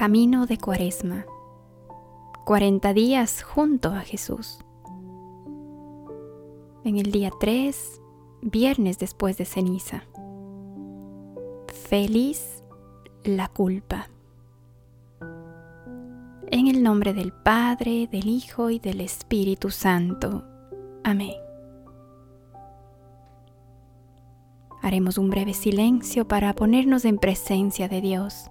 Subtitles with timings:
[0.00, 1.26] Camino de Cuaresma.
[2.46, 4.58] 40 días junto a Jesús.
[6.84, 8.00] En el día 3,
[8.40, 10.04] viernes después de ceniza.
[11.66, 12.64] Feliz
[13.24, 14.08] la culpa.
[16.46, 20.44] En el nombre del Padre, del Hijo y del Espíritu Santo.
[21.04, 21.34] Amén.
[24.80, 28.50] Haremos un breve silencio para ponernos en presencia de Dios,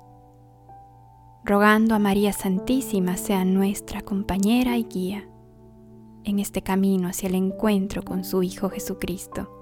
[1.43, 5.27] rogando a María Santísima sea nuestra compañera y guía
[6.23, 9.55] en este camino hacia el encuentro con su Hijo Jesucristo.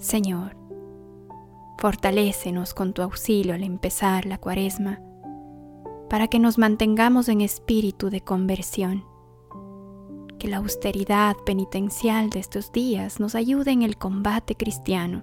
[0.00, 0.56] Señor,
[1.78, 5.00] fortalécenos con tu auxilio al empezar la cuaresma,
[6.08, 9.04] para que nos mantengamos en espíritu de conversión
[10.38, 15.22] que la austeridad penitencial de estos días nos ayude en el combate cristiano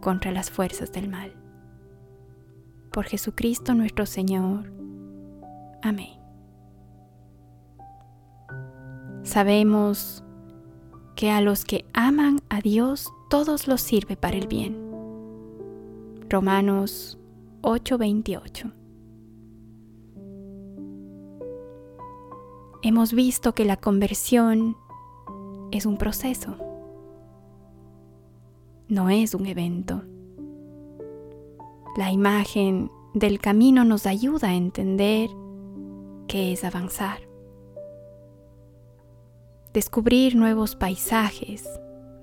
[0.00, 1.39] contra las fuerzas del mal.
[2.92, 4.72] Por Jesucristo nuestro Señor.
[5.82, 6.18] Amén.
[9.22, 10.24] Sabemos
[11.14, 14.76] que a los que aman a Dios todos los sirve para el bien.
[16.28, 17.18] Romanos
[17.62, 18.72] 8:28
[22.82, 24.76] hemos visto que la conversión
[25.70, 26.56] es un proceso,
[28.88, 30.02] no es un evento.
[31.96, 35.30] La imagen del camino nos ayuda a entender
[36.28, 37.20] qué es avanzar,
[39.72, 41.68] descubrir nuevos paisajes,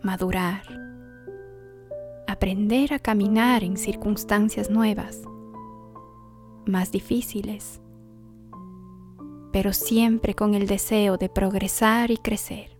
[0.01, 0.63] madurar,
[2.27, 5.21] aprender a caminar en circunstancias nuevas,
[6.65, 7.81] más difíciles
[9.57, 12.77] pero siempre con el deseo de progresar y crecer.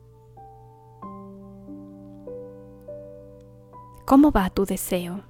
[4.06, 5.24] ¿Cómo va tu deseo?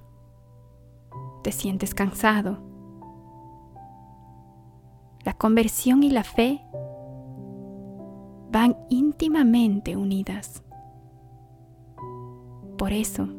[1.48, 2.58] ¿Te sientes cansado?
[5.24, 6.60] La conversión y la fe
[8.52, 10.62] van íntimamente unidas.
[12.76, 13.30] Por eso,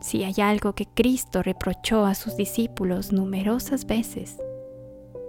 [0.00, 4.40] si hay algo que Cristo reprochó a sus discípulos numerosas veces,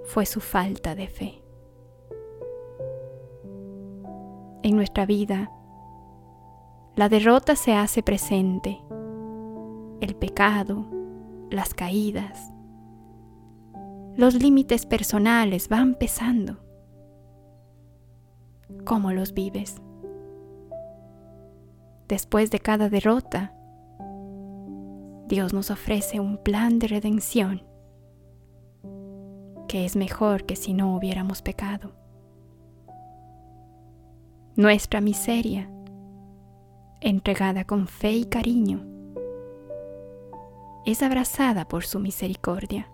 [0.03, 1.44] fue su falta de fe.
[4.61, 5.49] En nuestra vida,
[6.95, 8.79] la derrota se hace presente,
[10.01, 10.85] el pecado,
[11.50, 12.51] las caídas,
[14.16, 16.57] los límites personales van pesando.
[18.85, 19.81] ¿Cómo los vives?
[22.07, 23.53] Después de cada derrota,
[25.28, 27.63] Dios nos ofrece un plan de redención
[29.67, 31.91] que es mejor que si no hubiéramos pecado.
[34.55, 35.69] Nuestra miseria,
[37.01, 38.85] entregada con fe y cariño,
[40.85, 42.90] es abrazada por su misericordia.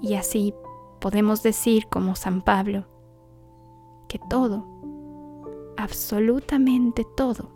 [0.00, 0.54] Y así
[1.00, 2.86] podemos decir como San Pablo,
[4.08, 4.66] que todo,
[5.76, 7.50] absolutamente todo,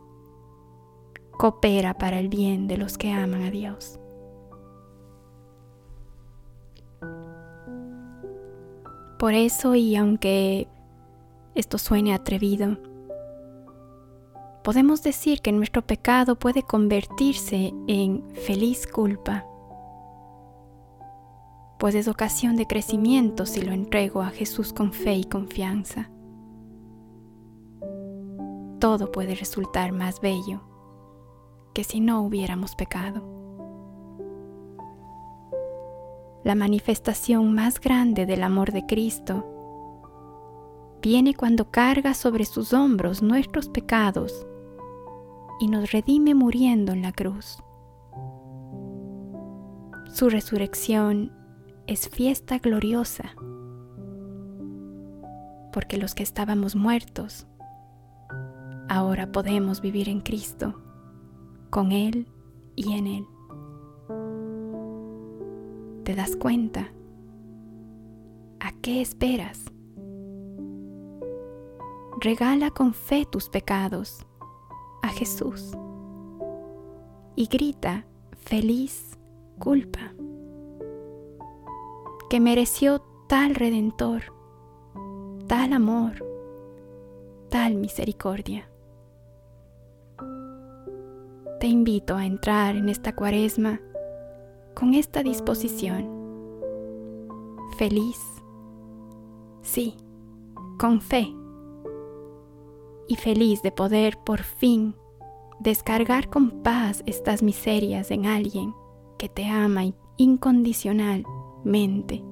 [1.39, 3.99] coopera para el bien de los que aman a Dios.
[9.19, 10.67] Por eso, y aunque
[11.55, 12.79] esto suene atrevido,
[14.63, 19.47] podemos decir que nuestro pecado puede convertirse en feliz culpa,
[21.79, 26.11] pues es ocasión de crecimiento si lo entrego a Jesús con fe y confianza.
[28.79, 30.63] Todo puede resultar más bello
[31.75, 33.23] que si no hubiéramos pecado.
[36.45, 39.47] La manifestación más grande del amor de Cristo
[41.03, 44.47] viene cuando carga sobre sus hombros nuestros pecados
[45.61, 47.63] y nos redime muriendo en la cruz.
[50.13, 51.33] Su resurrección
[51.87, 53.35] es fiesta gloriosa,
[55.73, 57.47] porque los que estábamos muertos,
[58.89, 60.81] ahora podemos vivir en Cristo,
[61.71, 62.27] con Él
[62.75, 63.27] y en Él
[66.11, 66.93] te das cuenta.
[68.59, 69.71] ¿A qué esperas?
[72.21, 74.27] Regala con fe tus pecados
[75.03, 75.73] a Jesús
[77.37, 78.07] y grita
[78.37, 79.19] feliz
[79.59, 80.13] culpa
[82.29, 84.23] que mereció tal redentor,
[85.47, 86.25] tal amor,
[87.49, 88.71] tal misericordia.
[91.59, 93.81] Te invito a entrar en esta cuaresma
[94.75, 96.09] con esta disposición.
[97.77, 98.19] Feliz,
[99.63, 99.97] sí,
[100.79, 101.40] con fe.
[103.11, 104.95] Y feliz de poder por fin
[105.59, 108.73] descargar con paz estas miserias en alguien
[109.19, 109.83] que te ama
[110.17, 112.25] incondicionalmente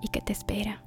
[0.00, 0.82] y que te espera.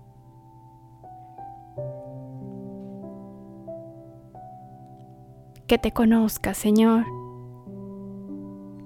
[5.68, 7.06] Que te conozca, Señor,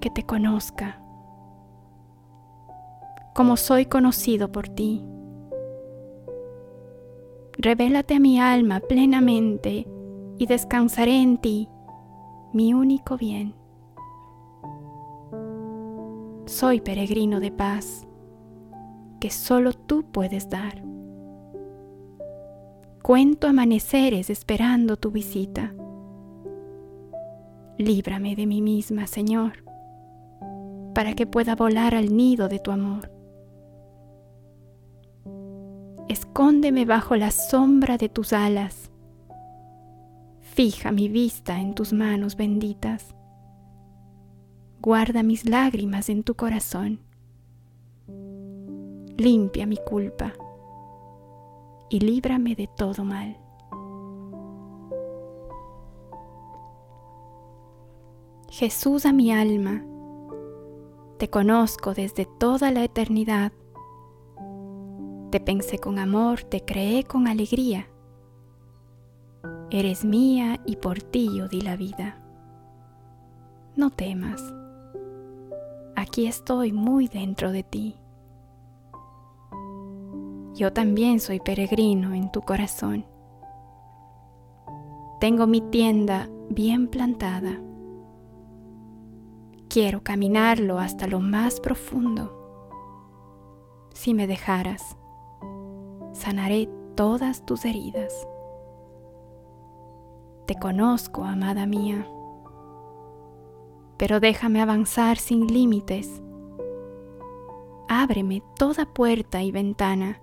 [0.00, 1.00] que te conozca
[3.34, 5.02] como soy conocido por ti.
[7.58, 9.86] Revélate a mi alma plenamente
[10.38, 11.68] y descansaré en ti,
[12.52, 13.54] mi único bien.
[16.46, 18.06] Soy peregrino de paz
[19.20, 20.82] que solo tú puedes dar.
[23.02, 25.74] Cuento amaneceres esperando tu visita.
[27.78, 29.64] Líbrame de mí misma, Señor,
[30.94, 33.15] para que pueda volar al nido de tu amor.
[36.08, 38.90] Escóndeme bajo la sombra de tus alas.
[40.40, 43.14] Fija mi vista en tus manos benditas.
[44.80, 47.00] Guarda mis lágrimas en tu corazón.
[49.16, 50.32] Limpia mi culpa
[51.88, 53.36] y líbrame de todo mal.
[58.50, 59.84] Jesús a mi alma,
[61.18, 63.52] te conozco desde toda la eternidad
[65.30, 67.88] te pensé con amor, te creé con alegría.
[69.70, 72.22] Eres mía y por ti yo di la vida.
[73.74, 74.42] No temas,
[75.96, 77.96] aquí estoy muy dentro de ti.
[80.54, 83.04] Yo también soy peregrino en tu corazón.
[85.20, 87.60] Tengo mi tienda bien plantada.
[89.68, 92.32] Quiero caminarlo hasta lo más profundo.
[93.92, 94.96] Si me dejaras,
[96.26, 98.26] sanaré todas tus heridas.
[100.46, 102.04] Te conozco, amada mía,
[103.96, 106.20] pero déjame avanzar sin límites.
[107.88, 110.20] Ábreme toda puerta y ventana,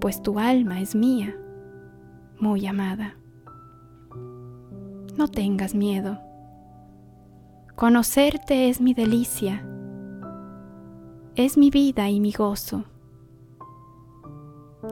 [0.00, 1.36] pues tu alma es mía,
[2.40, 3.14] muy amada.
[5.16, 6.18] No tengas miedo.
[7.76, 9.64] Conocerte es mi delicia,
[11.36, 12.84] es mi vida y mi gozo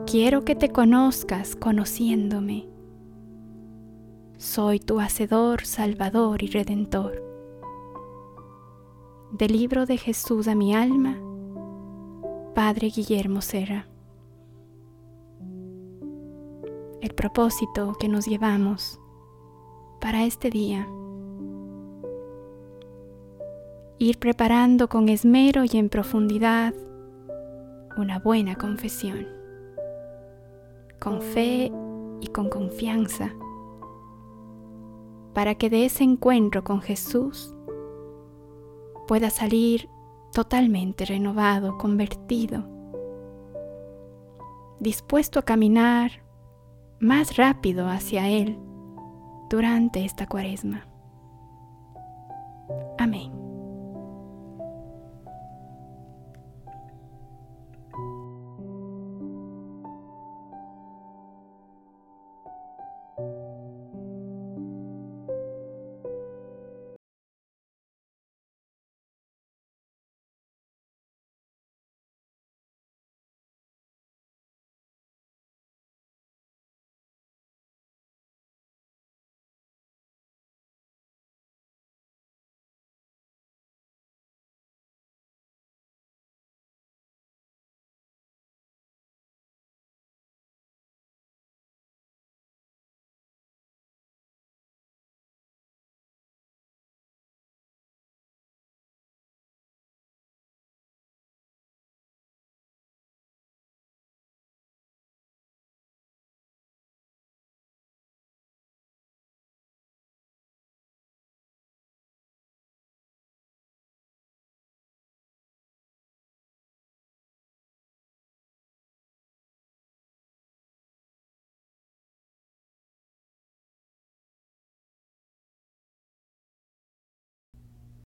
[0.05, 2.67] Quiero que te conozcas conociéndome.
[4.37, 7.23] Soy tu Hacedor, Salvador y Redentor.
[9.31, 11.17] Del libro de Jesús a mi alma,
[12.53, 13.87] Padre Guillermo Serra.
[16.99, 18.99] El propósito que nos llevamos
[20.01, 20.85] para este día.
[23.99, 26.73] Ir preparando con esmero y en profundidad
[27.95, 29.36] una buena confesión
[31.07, 31.71] con fe
[32.19, 33.33] y con confianza,
[35.33, 37.55] para que de ese encuentro con Jesús
[39.07, 39.89] pueda salir
[40.33, 42.65] totalmente renovado, convertido,
[44.81, 46.11] dispuesto a caminar
[46.99, 48.59] más rápido hacia Él
[49.49, 50.89] durante esta cuaresma.
[52.97, 53.36] Amén.